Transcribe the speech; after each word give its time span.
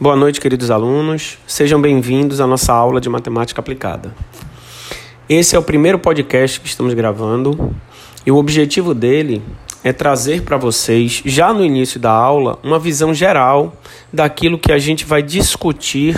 Boa 0.00 0.14
noite, 0.14 0.40
queridos 0.40 0.70
alunos. 0.70 1.38
Sejam 1.44 1.80
bem-vindos 1.80 2.40
à 2.40 2.46
nossa 2.46 2.72
aula 2.72 3.00
de 3.00 3.08
matemática 3.08 3.60
aplicada. 3.60 4.14
Esse 5.28 5.56
é 5.56 5.58
o 5.58 5.62
primeiro 5.62 5.98
podcast 5.98 6.60
que 6.60 6.68
estamos 6.68 6.94
gravando 6.94 7.74
e 8.24 8.30
o 8.30 8.36
objetivo 8.36 8.94
dele 8.94 9.42
é 9.82 9.92
trazer 9.92 10.42
para 10.42 10.56
vocês, 10.56 11.20
já 11.26 11.52
no 11.52 11.64
início 11.64 11.98
da 11.98 12.12
aula, 12.12 12.60
uma 12.62 12.78
visão 12.78 13.12
geral 13.12 13.76
daquilo 14.12 14.56
que 14.56 14.70
a 14.70 14.78
gente 14.78 15.04
vai 15.04 15.20
discutir 15.20 16.16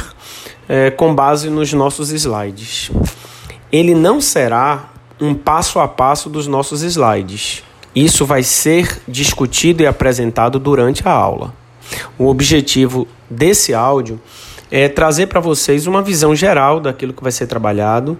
é, 0.68 0.90
com 0.90 1.14
base 1.14 1.48
nos 1.48 1.72
nossos 1.72 2.10
slides. 2.10 2.90
Ele 3.72 3.94
não 3.94 4.20
será 4.20 4.90
um 5.18 5.32
passo 5.32 5.78
a 5.80 5.88
passo 5.88 6.28
dos 6.28 6.46
nossos 6.46 6.82
slides. 6.82 7.62
Isso 7.94 8.26
vai 8.26 8.42
ser 8.42 9.00
discutido 9.08 9.82
e 9.82 9.86
apresentado 9.86 10.58
durante 10.58 11.08
a 11.08 11.10
aula. 11.10 11.58
O 12.18 12.26
objetivo 12.26 13.06
desse 13.28 13.74
áudio 13.74 14.20
é 14.70 14.88
trazer 14.88 15.26
para 15.26 15.40
vocês 15.40 15.86
uma 15.86 16.02
visão 16.02 16.34
geral 16.34 16.80
daquilo 16.80 17.12
que 17.12 17.22
vai 17.22 17.32
ser 17.32 17.46
trabalhado 17.46 18.18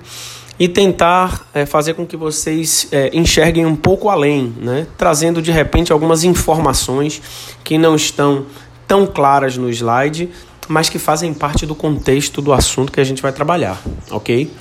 e 0.58 0.68
tentar 0.68 1.46
é, 1.54 1.64
fazer 1.64 1.94
com 1.94 2.06
que 2.06 2.16
vocês 2.16 2.86
é, 2.92 3.10
enxerguem 3.14 3.64
um 3.64 3.74
pouco 3.74 4.10
além, 4.10 4.52
né? 4.58 4.86
trazendo 4.98 5.40
de 5.40 5.50
repente 5.50 5.90
algumas 5.90 6.22
informações 6.22 7.22
que 7.64 7.78
não 7.78 7.96
estão 7.96 8.44
tão 8.86 9.06
claras 9.06 9.56
no 9.56 9.70
slide, 9.70 10.28
mas 10.68 10.88
que 10.88 10.98
fazem 10.98 11.32
parte 11.32 11.64
do 11.64 11.74
contexto 11.74 12.42
do 12.42 12.52
assunto 12.52 12.92
que 12.92 13.00
a 13.00 13.04
gente 13.04 13.22
vai 13.22 13.32
trabalhar, 13.32 13.80
ok? 14.10 14.52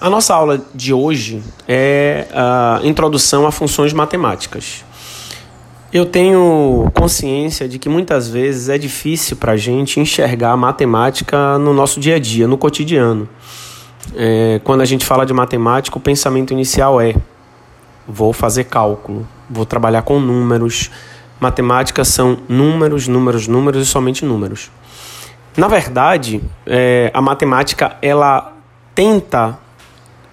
A 0.00 0.08
nossa 0.08 0.34
aula 0.34 0.64
de 0.74 0.94
hoje 0.94 1.42
é 1.66 2.26
a 2.32 2.80
introdução 2.84 3.46
a 3.46 3.52
funções 3.52 3.92
matemáticas. 3.92 4.84
Eu 5.90 6.04
tenho 6.04 6.90
consciência 6.92 7.66
de 7.66 7.78
que 7.78 7.88
muitas 7.88 8.28
vezes 8.28 8.68
é 8.68 8.76
difícil 8.76 9.38
para 9.38 9.52
a 9.52 9.56
gente 9.56 9.98
enxergar 9.98 10.50
a 10.50 10.56
matemática 10.56 11.58
no 11.58 11.72
nosso 11.72 11.98
dia 11.98 12.16
a 12.16 12.18
dia, 12.18 12.46
no 12.46 12.58
cotidiano. 12.58 13.26
É, 14.14 14.60
quando 14.64 14.82
a 14.82 14.84
gente 14.84 15.06
fala 15.06 15.24
de 15.24 15.32
matemática, 15.32 15.96
o 15.96 16.00
pensamento 16.00 16.52
inicial 16.52 17.00
é: 17.00 17.14
vou 18.06 18.34
fazer 18.34 18.64
cálculo, 18.64 19.26
vou 19.48 19.64
trabalhar 19.64 20.02
com 20.02 20.20
números. 20.20 20.90
Matemática 21.40 22.04
são 22.04 22.36
números, 22.46 23.08
números, 23.08 23.48
números 23.48 23.86
e 23.86 23.86
somente 23.86 24.26
números. 24.26 24.70
Na 25.56 25.68
verdade, 25.68 26.42
é, 26.66 27.10
a 27.14 27.22
matemática 27.22 27.96
ela 28.02 28.52
tenta 28.94 29.58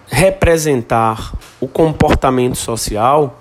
representar 0.07 1.33
o 1.61 1.67
comportamento 1.67 2.57
social 2.57 3.39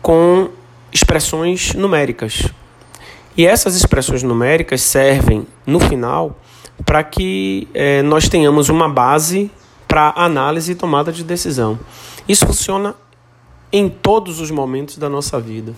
com 0.00 0.48
expressões 0.92 1.74
numéricas. 1.74 2.50
E 3.36 3.46
essas 3.46 3.76
expressões 3.76 4.22
numéricas 4.22 4.80
servem, 4.80 5.46
no 5.66 5.78
final, 5.78 6.40
para 6.84 7.04
que 7.04 7.68
é, 7.74 8.02
nós 8.02 8.28
tenhamos 8.28 8.68
uma 8.68 8.88
base 8.88 9.50
para 9.86 10.12
análise 10.16 10.72
e 10.72 10.74
tomada 10.74 11.12
de 11.12 11.22
decisão. 11.22 11.78
Isso 12.28 12.46
funciona 12.46 12.94
em 13.72 13.88
todos 13.88 14.40
os 14.40 14.50
momentos 14.50 14.96
da 14.96 15.08
nossa 15.08 15.38
vida. 15.38 15.74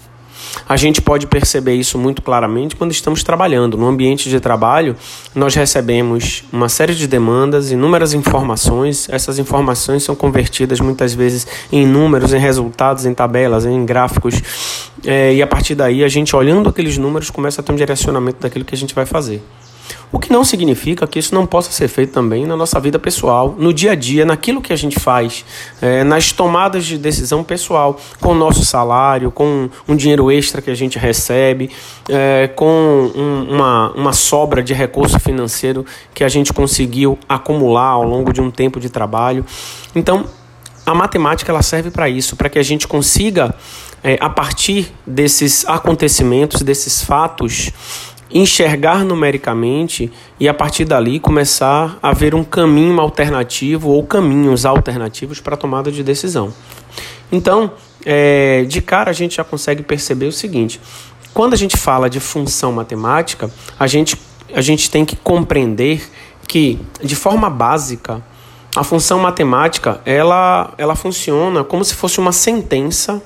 A 0.68 0.76
gente 0.76 1.00
pode 1.00 1.26
perceber 1.26 1.74
isso 1.74 1.98
muito 1.98 2.22
claramente 2.22 2.76
quando 2.76 2.92
estamos 2.92 3.22
trabalhando. 3.22 3.76
No 3.76 3.86
ambiente 3.86 4.28
de 4.28 4.40
trabalho, 4.40 4.96
nós 5.34 5.54
recebemos 5.54 6.44
uma 6.52 6.68
série 6.68 6.94
de 6.94 7.06
demandas, 7.06 7.70
inúmeras 7.70 8.14
informações. 8.14 9.08
Essas 9.10 9.38
informações 9.38 10.02
são 10.02 10.14
convertidas 10.14 10.80
muitas 10.80 11.14
vezes 11.14 11.46
em 11.72 11.86
números, 11.86 12.32
em 12.32 12.38
resultados, 12.38 13.06
em 13.06 13.14
tabelas, 13.14 13.64
em 13.64 13.84
gráficos. 13.84 14.34
É, 15.04 15.34
e 15.34 15.42
a 15.42 15.46
partir 15.46 15.74
daí, 15.74 16.02
a 16.02 16.08
gente 16.08 16.34
olhando 16.34 16.68
aqueles 16.68 16.98
números 16.98 17.30
começa 17.30 17.60
a 17.60 17.64
ter 17.64 17.72
um 17.72 17.76
direcionamento 17.76 18.40
daquilo 18.40 18.64
que 18.64 18.74
a 18.74 18.78
gente 18.78 18.94
vai 18.94 19.06
fazer. 19.06 19.42
O 20.10 20.18
que 20.18 20.32
não 20.32 20.44
significa 20.44 21.06
que 21.06 21.18
isso 21.18 21.34
não 21.34 21.46
possa 21.46 21.70
ser 21.70 21.88
feito 21.88 22.12
também 22.12 22.46
na 22.46 22.56
nossa 22.56 22.80
vida 22.80 22.98
pessoal, 22.98 23.54
no 23.58 23.72
dia 23.74 23.92
a 23.92 23.94
dia, 23.94 24.24
naquilo 24.24 24.60
que 24.60 24.72
a 24.72 24.76
gente 24.76 24.98
faz, 24.98 25.44
é, 25.82 26.02
nas 26.02 26.32
tomadas 26.32 26.86
de 26.86 26.96
decisão 26.96 27.44
pessoal, 27.44 28.00
com 28.20 28.30
o 28.30 28.34
nosso 28.34 28.64
salário, 28.64 29.30
com 29.30 29.68
um 29.86 29.94
dinheiro 29.94 30.30
extra 30.30 30.62
que 30.62 30.70
a 30.70 30.74
gente 30.74 30.98
recebe, 30.98 31.70
é, 32.08 32.48
com 32.48 33.10
um, 33.14 33.46
uma, 33.50 33.92
uma 33.92 34.12
sobra 34.12 34.62
de 34.62 34.72
recurso 34.72 35.18
financeiro 35.20 35.84
que 36.14 36.24
a 36.24 36.28
gente 36.28 36.52
conseguiu 36.52 37.18
acumular 37.28 37.90
ao 37.90 38.04
longo 38.04 38.32
de 38.32 38.40
um 38.40 38.50
tempo 38.50 38.80
de 38.80 38.88
trabalho. 38.88 39.44
Então, 39.94 40.24
a 40.88 40.94
matemática 40.94 41.52
ela 41.52 41.60
serve 41.60 41.90
para 41.90 42.08
isso, 42.08 42.34
para 42.34 42.48
que 42.48 42.58
a 42.58 42.62
gente 42.62 42.88
consiga, 42.88 43.54
é, 44.02 44.16
a 44.20 44.30
partir 44.30 44.90
desses 45.06 45.68
acontecimentos, 45.68 46.62
desses 46.62 47.04
fatos, 47.04 47.70
enxergar 48.30 49.04
numericamente 49.04 50.12
e 50.38 50.48
a 50.48 50.54
partir 50.54 50.84
dali 50.84 51.18
começar 51.18 51.98
a 52.02 52.12
ver 52.12 52.34
um 52.34 52.44
caminho 52.44 53.00
alternativo 53.00 53.90
ou 53.90 54.02
caminhos 54.04 54.66
alternativos 54.66 55.40
para 55.40 55.54
a 55.54 55.56
tomada 55.56 55.90
de 55.90 56.02
decisão. 56.02 56.52
Então, 57.32 57.72
é, 58.04 58.64
de 58.64 58.80
cara 58.80 59.10
a 59.10 59.14
gente 59.14 59.36
já 59.36 59.44
consegue 59.44 59.82
perceber 59.82 60.26
o 60.26 60.32
seguinte: 60.32 60.80
quando 61.32 61.54
a 61.54 61.56
gente 61.56 61.76
fala 61.76 62.08
de 62.08 62.20
função 62.20 62.72
matemática, 62.72 63.50
a 63.78 63.86
gente, 63.86 64.16
a 64.54 64.60
gente 64.60 64.90
tem 64.90 65.04
que 65.04 65.16
compreender 65.16 66.02
que, 66.46 66.78
de 67.02 67.14
forma 67.14 67.50
básica, 67.50 68.22
a 68.76 68.84
função 68.84 69.18
matemática 69.18 70.00
ela, 70.04 70.72
ela 70.78 70.94
funciona 70.94 71.64
como 71.64 71.84
se 71.84 71.94
fosse 71.94 72.18
uma 72.18 72.32
sentença 72.32 73.22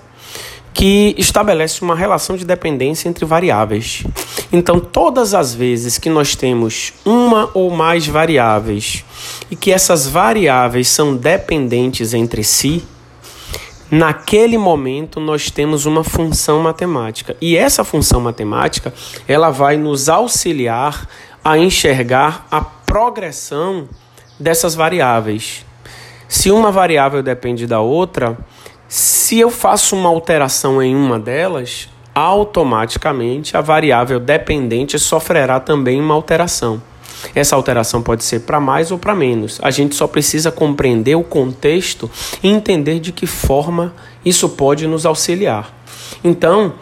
que 0.72 1.15
estabelece 1.19 1.83
uma 1.83 1.94
relação 1.94 2.37
de 2.37 2.44
dependência 2.44 3.09
entre 3.09 3.25
variáveis. 3.25 4.05
Então, 4.53 4.81
todas 4.81 5.34
as 5.34 5.55
vezes 5.55 5.99
que 5.99 6.09
nós 6.09 6.34
temos 6.34 6.93
uma 7.05 7.50
ou 7.55 7.71
mais 7.71 8.06
variáveis 8.06 9.05
e 9.50 9.56
que 9.56 9.71
essas 9.71 10.06
variáveis 10.06 10.88
são 10.88 11.15
dependentes 11.15 12.15
entre 12.15 12.43
si, 12.43 12.84
naquele 13.91 14.56
momento 14.56 15.21
nós 15.21 15.50
temos 15.50 15.84
uma 15.84 16.03
função 16.03 16.62
matemática. 16.62 17.37
E 17.41 17.56
essa 17.56 17.84
função 17.84 18.21
matemática, 18.21 18.93
ela 19.28 19.50
vai 19.50 19.77
nos 19.77 20.09
auxiliar 20.09 21.06
a 21.44 21.59
enxergar 21.59 22.47
a 22.50 22.61
progressão 22.61 23.88
dessas 24.38 24.75
variáveis. 24.75 25.65
Se 26.28 26.50
uma 26.50 26.72
variável 26.72 27.22
depende 27.22 27.66
da 27.66 27.81
outra, 27.81 28.38
se 29.22 29.38
eu 29.38 29.50
faço 29.50 29.94
uma 29.94 30.09
alteração 30.09 30.83
em 30.83 30.97
uma 30.97 31.16
delas, 31.16 31.88
automaticamente 32.12 33.56
a 33.56 33.60
variável 33.60 34.19
dependente 34.19 34.99
sofrerá 34.99 35.60
também 35.60 36.00
uma 36.00 36.12
alteração. 36.12 36.83
Essa 37.32 37.55
alteração 37.55 38.03
pode 38.03 38.25
ser 38.25 38.41
para 38.41 38.59
mais 38.59 38.91
ou 38.91 38.99
para 38.99 39.15
menos. 39.15 39.61
A 39.62 39.71
gente 39.71 39.94
só 39.94 40.09
precisa 40.09 40.50
compreender 40.50 41.15
o 41.15 41.22
contexto 41.22 42.11
e 42.43 42.49
entender 42.49 42.99
de 42.99 43.12
que 43.12 43.25
forma 43.25 43.94
isso 44.25 44.49
pode 44.49 44.88
nos 44.88 45.06
auxiliar. 45.06 45.72
Então, 46.25 46.75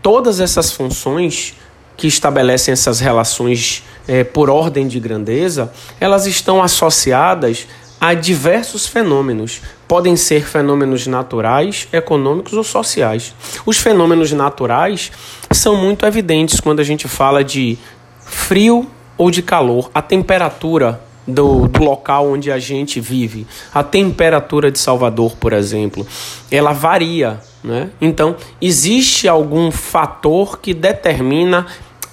todas 0.00 0.40
essas 0.40 0.72
funções 0.72 1.54
que 1.94 2.06
estabelecem 2.06 2.72
essas 2.72 3.00
relações 3.00 3.84
é, 4.08 4.24
por 4.24 4.48
ordem 4.48 4.88
de 4.88 4.98
grandeza, 4.98 5.70
elas 6.00 6.24
estão 6.24 6.62
associadas 6.62 7.66
a 8.06 8.14
diversos 8.14 8.86
fenômenos. 8.86 9.60
Podem 9.88 10.14
ser 10.14 10.46
fenômenos 10.46 11.08
naturais, 11.08 11.88
econômicos 11.92 12.52
ou 12.52 12.62
sociais. 12.62 13.34
Os 13.66 13.78
fenômenos 13.78 14.30
naturais 14.30 15.10
são 15.50 15.74
muito 15.74 16.06
evidentes 16.06 16.60
quando 16.60 16.78
a 16.78 16.84
gente 16.84 17.08
fala 17.08 17.42
de 17.42 17.76
frio 18.20 18.88
ou 19.18 19.28
de 19.28 19.42
calor, 19.42 19.90
a 19.92 20.00
temperatura 20.00 21.00
do, 21.26 21.66
do, 21.66 21.82
local 21.82 22.30
onde 22.30 22.52
a 22.52 22.60
gente 22.60 23.00
vive. 23.00 23.44
A 23.74 23.82
temperatura 23.82 24.70
de 24.70 24.78
Salvador, 24.78 25.34
por 25.36 25.52
exemplo, 25.52 26.06
ela 26.48 26.72
varia. 26.72 27.40
Né? 27.64 27.90
Então, 28.00 28.36
existe 28.62 29.26
algum 29.26 29.72
fator 29.72 30.60
que 30.60 30.72
determina 30.72 31.66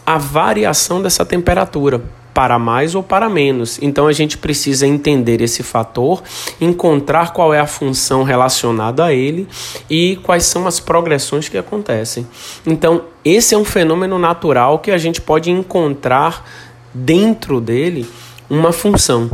a 0.04 0.18
variação 0.18 1.04
dessa 1.04 1.24
temperatura 1.24 2.02
para 2.34 2.58
mais 2.58 2.96
ou 2.96 3.04
para 3.04 3.30
menos. 3.30 3.80
Então 3.82 4.08
a 4.08 4.14
gente 4.14 4.38
precisa 4.38 4.88
entender 4.88 5.42
esse 5.42 5.62
fator, 5.62 6.24
encontrar 6.60 7.32
qual 7.32 7.54
é 7.54 7.60
a 7.60 7.68
função 7.68 8.24
relacionada 8.24 9.06
a 9.06 9.14
ele 9.14 9.48
e 9.90 10.18
quais 10.24 10.46
são 10.46 10.66
as 10.66 10.80
progressões 10.80 11.48
que 11.48 11.58
acontecem. 11.58 12.28
Então, 12.66 13.04
esse 13.24 13.54
é 13.54 13.58
um 13.58 13.66
fenômeno 13.66 14.18
natural 14.18 14.80
que 14.80 14.92
a 14.92 14.98
gente 14.98 15.22
pode 15.22 15.52
encontrar 15.52 16.46
dentro 16.94 17.62
dele 17.62 18.08
uma 18.50 18.72
função. 18.72 19.32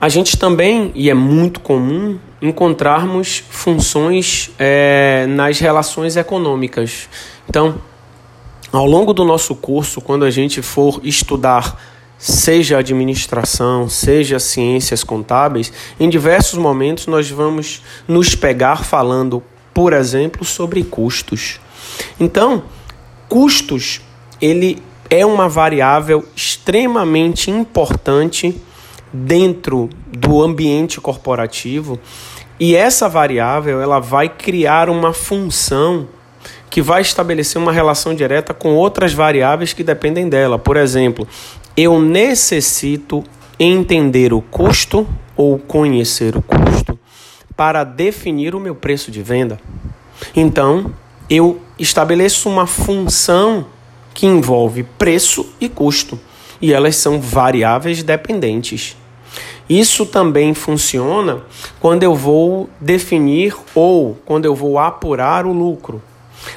A 0.00 0.08
gente 0.08 0.38
também, 0.38 0.90
e 0.94 1.10
é 1.10 1.14
muito 1.14 1.60
comum, 1.60 2.18
encontrarmos 2.40 3.44
funções 3.50 4.50
é, 4.58 5.26
nas 5.28 5.58
relações 5.58 6.16
econômicas. 6.16 7.08
Então, 7.48 7.74
ao 8.72 8.86
longo 8.86 9.12
do 9.12 9.24
nosso 9.24 9.54
curso, 9.54 10.00
quando 10.00 10.24
a 10.24 10.30
gente 10.30 10.62
for 10.62 11.00
estudar 11.02 11.76
seja 12.16 12.78
administração, 12.78 13.88
seja 13.88 14.38
ciências 14.38 15.02
contábeis, 15.02 15.72
em 15.98 16.08
diversos 16.08 16.58
momentos 16.58 17.06
nós 17.06 17.30
vamos 17.30 17.82
nos 18.06 18.34
pegar 18.34 18.84
falando, 18.84 19.42
por 19.72 19.94
exemplo, 19.94 20.44
sobre 20.44 20.84
custos. 20.84 21.58
Então, 22.18 22.62
custos, 23.26 24.02
ele 24.40 24.82
é 25.08 25.24
uma 25.24 25.48
variável 25.48 26.24
extremamente 26.36 27.50
importante 27.50 28.54
dentro 29.12 29.88
do 30.06 30.42
ambiente 30.42 31.00
corporativo 31.00 31.98
e 32.60 32.76
essa 32.76 33.08
variável 33.08 33.80
ela 33.80 33.98
vai 33.98 34.28
criar 34.28 34.90
uma 34.90 35.12
função 35.12 36.06
que 36.70 36.80
vai 36.80 37.02
estabelecer 37.02 37.60
uma 37.60 37.72
relação 37.72 38.14
direta 38.14 38.54
com 38.54 38.74
outras 38.76 39.12
variáveis 39.12 39.72
que 39.72 39.82
dependem 39.82 40.28
dela. 40.28 40.58
Por 40.58 40.76
exemplo, 40.76 41.26
eu 41.76 42.00
necessito 42.00 43.24
entender 43.58 44.32
o 44.32 44.40
custo 44.40 45.06
ou 45.36 45.58
conhecer 45.58 46.36
o 46.36 46.42
custo 46.42 46.98
para 47.56 47.82
definir 47.82 48.54
o 48.54 48.60
meu 48.60 48.74
preço 48.74 49.10
de 49.10 49.20
venda. 49.20 49.60
Então, 50.34 50.94
eu 51.28 51.60
estabeleço 51.78 52.48
uma 52.48 52.66
função 52.66 53.66
que 54.14 54.26
envolve 54.26 54.82
preço 54.82 55.46
e 55.60 55.68
custo, 55.68 56.18
e 56.60 56.72
elas 56.72 56.96
são 56.96 57.20
variáveis 57.20 58.02
dependentes. 58.02 58.96
Isso 59.68 60.04
também 60.04 60.52
funciona 60.52 61.42
quando 61.78 62.02
eu 62.02 62.14
vou 62.14 62.68
definir 62.80 63.54
ou 63.74 64.18
quando 64.24 64.44
eu 64.44 64.54
vou 64.54 64.78
apurar 64.78 65.46
o 65.46 65.52
lucro. 65.52 66.02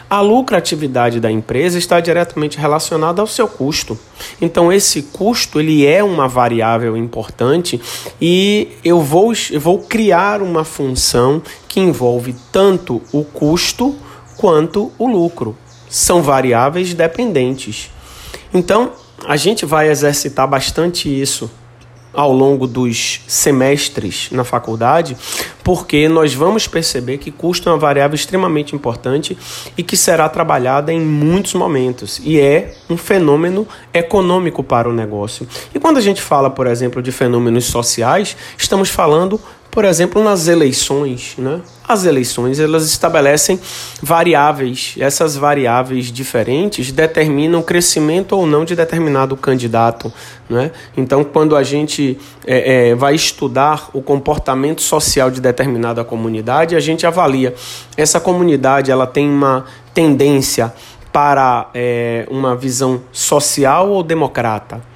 A 0.09 0.21
lucratividade 0.21 1.19
da 1.19 1.31
empresa 1.31 1.77
está 1.77 1.99
diretamente 1.99 2.57
relacionada 2.57 3.21
ao 3.21 3.27
seu 3.27 3.47
custo. 3.47 3.97
Então 4.41 4.71
esse 4.71 5.03
custo 5.03 5.59
ele 5.59 5.85
é 5.85 6.03
uma 6.03 6.27
variável 6.27 6.95
importante 6.95 7.81
e 8.21 8.69
eu 8.83 9.01
vou, 9.01 9.33
eu 9.51 9.59
vou 9.59 9.79
criar 9.79 10.41
uma 10.41 10.63
função 10.63 11.41
que 11.67 11.79
envolve 11.79 12.35
tanto 12.51 13.01
o 13.11 13.23
custo 13.23 13.95
quanto 14.37 14.91
o 14.97 15.07
lucro. 15.07 15.57
São 15.89 16.21
variáveis 16.21 16.93
dependentes. 16.93 17.89
Então 18.53 18.91
a 19.25 19.37
gente 19.37 19.65
vai 19.65 19.89
exercitar 19.89 20.47
bastante 20.47 21.09
isso 21.09 21.49
ao 22.13 22.31
longo 22.31 22.67
dos 22.67 23.21
semestres 23.27 24.29
na 24.31 24.43
faculdade, 24.43 25.17
porque 25.63 26.09
nós 26.09 26.33
vamos 26.33 26.67
perceber 26.67 27.17
que 27.17 27.31
custo 27.31 27.69
é 27.69 27.71
uma 27.71 27.77
variável 27.77 28.15
extremamente 28.15 28.75
importante 28.75 29.37
e 29.77 29.83
que 29.83 29.95
será 29.95 30.27
trabalhada 30.27 30.91
em 30.91 30.99
muitos 30.99 31.53
momentos 31.53 32.19
e 32.23 32.39
é 32.39 32.75
um 32.89 32.97
fenômeno 32.97 33.67
econômico 33.93 34.63
para 34.63 34.89
o 34.89 34.93
negócio. 34.93 35.47
E 35.73 35.79
quando 35.79 35.97
a 35.97 36.01
gente 36.01 36.21
fala, 36.21 36.49
por 36.49 36.67
exemplo, 36.67 37.01
de 37.01 37.11
fenômenos 37.11 37.65
sociais, 37.65 38.35
estamos 38.57 38.89
falando 38.89 39.39
por 39.73 39.85
exemplo, 39.85 40.23
nas 40.23 40.47
eleições, 40.47 41.33
né? 41.35 41.59
As 41.87 42.05
eleições 42.05 42.59
elas 42.59 42.85
estabelecem 42.85 43.59
variáveis. 44.03 44.93
Essas 44.99 45.35
variáveis 45.35 46.11
diferentes 46.11 46.91
determinam 46.91 47.59
o 47.59 47.63
crescimento 47.63 48.33
ou 48.33 48.45
não 48.45 48.63
de 48.63 48.75
determinado 48.75 49.35
candidato, 49.35 50.13
né? 50.47 50.69
Então, 50.95 51.23
quando 51.23 51.55
a 51.55 51.63
gente 51.63 52.19
é, 52.45 52.89
é, 52.91 52.95
vai 52.95 53.15
estudar 53.15 53.89
o 53.93 54.01
comportamento 54.01 54.79
social 54.79 55.31
de 55.31 55.41
determinada 55.41 56.03
comunidade, 56.03 56.75
a 56.75 56.79
gente 56.79 57.07
avalia 57.07 57.55
essa 57.97 58.19
comunidade 58.19 58.91
ela 58.91 59.07
tem 59.07 59.27
uma 59.27 59.65
tendência 59.91 60.71
para 61.11 61.71
é, 61.73 62.27
uma 62.29 62.55
visão 62.55 63.01
social 63.11 63.89
ou 63.89 64.03
democrata 64.03 64.92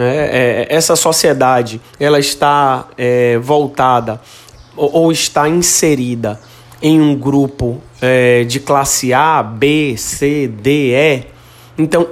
é, 0.00 0.66
é, 0.70 0.74
essa 0.76 0.94
sociedade 0.94 1.80
ela 1.98 2.20
está 2.20 2.86
é, 2.96 3.36
voltada 3.38 4.20
ou, 4.76 4.92
ou, 4.92 5.12
está 5.12 5.48
inserida 5.48 6.38
em 6.80 7.00
um 7.00 7.16
grupo 7.16 7.82
é, 8.00 8.44
de 8.44 8.60
classe 8.60 9.12
A, 9.12 9.42
B, 9.42 9.96
C, 9.96 10.46
D, 10.46 10.94
E. 10.94 11.24
Então, 11.76 12.06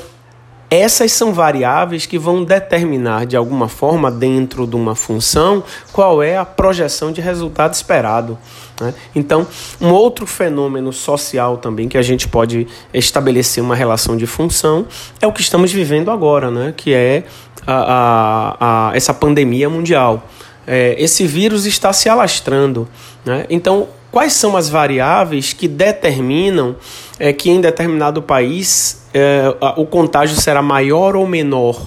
essas 0.68 1.12
são 1.12 1.32
variáveis 1.32 2.06
que 2.06 2.18
vão 2.18 2.42
determinar 2.42 3.24
de 3.24 3.36
alguma 3.36 3.68
forma, 3.68 4.10
dentro 4.10 4.66
de 4.66 4.74
uma 4.74 4.96
função, 4.96 5.62
qual 5.92 6.20
é 6.20 6.36
a 6.36 6.44
projeção 6.44 7.12
de 7.12 7.20
resultado 7.20 7.72
esperado. 7.74 8.36
Né? 8.80 8.94
Então, 9.14 9.46
um 9.80 9.90
outro 9.90 10.26
fenômeno 10.26 10.92
social 10.92 11.56
também 11.56 11.88
que 11.88 11.96
a 11.96 12.02
gente 12.02 12.28
pode 12.28 12.66
estabelecer 12.92 13.62
uma 13.62 13.74
relação 13.74 14.16
de 14.16 14.26
função 14.26 14.86
é 15.20 15.26
o 15.26 15.32
que 15.32 15.40
estamos 15.40 15.72
vivendo 15.72 16.10
agora, 16.10 16.50
né? 16.50 16.74
que 16.76 16.92
é 16.92 17.24
a, 17.66 18.56
a, 18.58 18.88
a 18.90 18.96
essa 18.96 19.14
pandemia 19.14 19.68
mundial. 19.68 20.28
É, 20.66 20.96
esse 20.98 21.26
vírus 21.26 21.64
está 21.64 21.92
se 21.92 22.08
alastrando. 22.08 22.88
Né? 23.24 23.46
Então, 23.48 23.88
quais 24.10 24.32
são 24.32 24.56
as 24.56 24.68
variáveis 24.68 25.52
que 25.52 25.68
determinam 25.68 26.76
é, 27.18 27.32
que 27.32 27.50
em 27.50 27.60
determinado 27.60 28.20
país 28.20 29.06
é, 29.14 29.54
o 29.76 29.86
contágio 29.86 30.36
será 30.36 30.60
maior 30.60 31.16
ou 31.16 31.26
menor? 31.26 31.80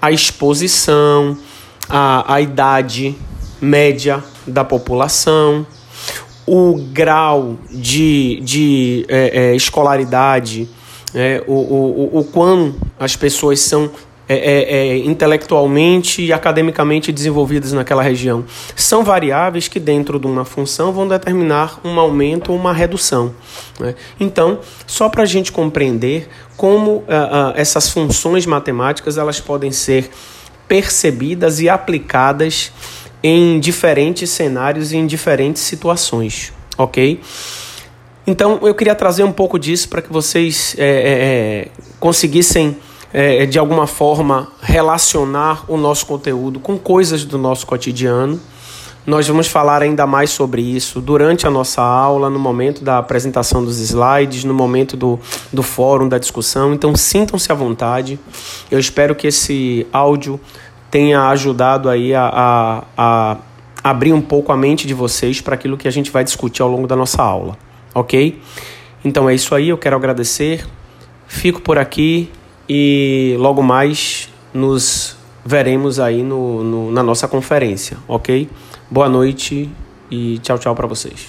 A 0.00 0.10
exposição, 0.10 1.36
a, 1.88 2.34
a 2.34 2.40
idade 2.40 3.14
média 3.60 4.22
da 4.46 4.64
população, 4.64 5.66
o 6.46 6.74
grau 6.92 7.58
de, 7.70 8.40
de 8.42 9.04
é, 9.08 9.50
é, 9.50 9.56
escolaridade, 9.56 10.68
é, 11.14 11.42
o, 11.46 11.52
o, 11.52 12.18
o 12.20 12.24
quão 12.24 12.74
as 12.98 13.16
pessoas 13.16 13.60
são 13.60 13.90
é, 14.28 14.34
é, 14.34 14.76
é, 14.76 14.96
intelectualmente 14.98 16.20
e 16.20 16.32
academicamente 16.32 17.12
desenvolvidas 17.12 17.72
naquela 17.72 18.02
região. 18.02 18.44
São 18.74 19.04
variáveis 19.04 19.68
que, 19.68 19.78
dentro 19.78 20.18
de 20.18 20.26
uma 20.26 20.44
função, 20.44 20.90
vão 20.92 21.06
determinar 21.06 21.78
um 21.84 21.98
aumento 22.00 22.50
ou 22.50 22.58
uma 22.58 22.72
redução. 22.72 23.32
Né? 23.78 23.94
Então, 24.18 24.58
só 24.84 25.08
para 25.08 25.22
a 25.22 25.26
gente 25.26 25.52
compreender 25.52 26.28
como 26.56 26.90
uh, 26.90 27.02
uh, 27.02 27.52
essas 27.54 27.88
funções 27.88 28.46
matemáticas 28.46 29.16
elas 29.16 29.38
podem 29.38 29.70
ser 29.70 30.10
percebidas 30.66 31.60
e 31.60 31.68
aplicadas 31.68 32.72
em 33.22 33.58
diferentes 33.58 34.30
cenários 34.30 34.92
e 34.92 34.96
em 34.96 35.06
diferentes 35.06 35.62
situações, 35.62 36.52
ok? 36.76 37.20
Então, 38.26 38.58
eu 38.62 38.74
queria 38.74 38.94
trazer 38.94 39.22
um 39.22 39.32
pouco 39.32 39.58
disso 39.58 39.88
para 39.88 40.02
que 40.02 40.12
vocês 40.12 40.74
é, 40.78 40.84
é, 40.84 40.88
é 40.88 41.68
conseguissem 42.00 42.76
é, 43.12 43.46
de 43.46 43.58
alguma 43.58 43.86
forma 43.86 44.48
relacionar 44.60 45.64
o 45.68 45.76
nosso 45.76 46.04
conteúdo 46.06 46.58
com 46.58 46.76
coisas 46.76 47.24
do 47.24 47.38
nosso 47.38 47.66
cotidiano. 47.66 48.40
Nós 49.06 49.28
vamos 49.28 49.46
falar 49.46 49.82
ainda 49.82 50.04
mais 50.04 50.30
sobre 50.30 50.60
isso 50.60 51.00
durante 51.00 51.46
a 51.46 51.50
nossa 51.50 51.80
aula, 51.80 52.28
no 52.28 52.40
momento 52.40 52.82
da 52.82 52.98
apresentação 52.98 53.64
dos 53.64 53.78
slides, 53.78 54.42
no 54.42 54.52
momento 54.52 54.96
do, 54.96 55.20
do 55.52 55.62
fórum, 55.62 56.08
da 56.08 56.18
discussão. 56.18 56.74
Então, 56.74 56.96
sintam-se 56.96 57.52
à 57.52 57.54
vontade. 57.54 58.18
Eu 58.68 58.80
espero 58.80 59.14
que 59.14 59.28
esse 59.28 59.86
áudio 59.92 60.40
tenha 60.96 61.28
ajudado 61.28 61.90
aí 61.90 62.14
a, 62.14 62.24
a, 62.26 62.84
a 62.96 63.38
abrir 63.84 64.14
um 64.14 64.20
pouco 64.22 64.50
a 64.50 64.56
mente 64.56 64.86
de 64.86 64.94
vocês 64.94 65.42
para 65.42 65.54
aquilo 65.54 65.76
que 65.76 65.86
a 65.86 65.90
gente 65.90 66.10
vai 66.10 66.24
discutir 66.24 66.62
ao 66.62 66.70
longo 66.70 66.86
da 66.86 66.96
nossa 66.96 67.22
aula, 67.22 67.54
ok? 67.94 68.40
Então 69.04 69.28
é 69.28 69.34
isso 69.34 69.54
aí, 69.54 69.68
eu 69.68 69.76
quero 69.76 69.94
agradecer. 69.94 70.66
Fico 71.28 71.60
por 71.60 71.76
aqui 71.76 72.30
e 72.66 73.36
logo 73.38 73.62
mais 73.62 74.30
nos 74.54 75.18
veremos 75.44 76.00
aí 76.00 76.22
no, 76.22 76.64
no, 76.64 76.90
na 76.90 77.02
nossa 77.02 77.28
conferência, 77.28 77.98
ok? 78.08 78.48
Boa 78.90 79.10
noite 79.10 79.68
e 80.10 80.38
tchau, 80.38 80.58
tchau 80.58 80.74
para 80.74 80.86
vocês. 80.86 81.28